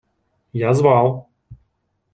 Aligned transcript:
Я 0.59 0.73
звал! 0.73 1.29